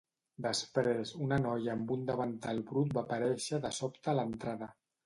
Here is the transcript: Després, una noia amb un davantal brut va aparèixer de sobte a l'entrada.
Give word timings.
Després, 0.45 1.11
una 1.27 1.39
noia 1.43 1.75
amb 1.75 1.95
un 1.99 2.09
davantal 2.09 2.65
brut 2.73 2.99
va 2.99 3.07
aparèixer 3.07 3.65
de 3.69 3.77
sobte 3.83 4.15
a 4.15 4.19
l'entrada. 4.23 4.75